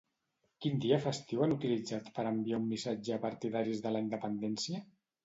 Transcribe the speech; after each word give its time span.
Quin 0.65 0.79
dia 0.85 0.97
festiu 1.01 1.43
han 1.45 1.53
utilitzat 1.55 2.09
per 2.15 2.25
enviar 2.29 2.59
un 2.63 2.65
missatge 2.71 3.13
a 3.19 3.21
partidaris 3.27 3.85
de 3.85 3.93
la 3.97 4.03
independència? 4.07 4.81